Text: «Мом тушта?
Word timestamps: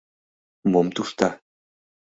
«Мом 0.71 0.87
тушта? 0.95 1.29